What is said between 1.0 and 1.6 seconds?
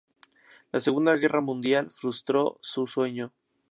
Guerra